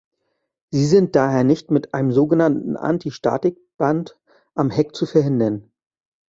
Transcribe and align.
Sie 0.71 0.85
sind 0.87 1.15
daher 1.15 1.43
nicht 1.43 1.69
mit 1.69 1.93
einem 1.93 2.11
sogenannten 2.11 2.75
Antistatik-Band 2.75 4.19
am 4.55 4.71
Heck 4.71 4.95
zu 4.95 5.05
verhindern. 5.05 5.71